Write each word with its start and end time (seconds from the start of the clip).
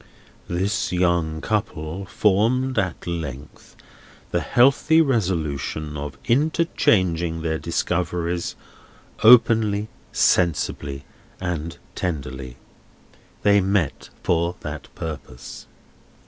"This 0.49 0.91
young 0.91 1.41
couple 1.41 2.05
formed 2.07 2.79
at 2.79 3.05
length 3.05 3.75
the 4.31 4.39
healthy 4.39 4.99
resolution 4.99 5.95
of 5.95 6.17
interchanging 6.25 7.43
their 7.43 7.59
discoveries, 7.59 8.55
openly, 9.21 9.89
sensibly, 10.11 11.05
and 11.39 11.77
tenderly. 11.93 12.57
They 13.43 13.61
met 13.61 14.09
for 14.23 14.55
that 14.61 14.87
purpose. 14.95 15.67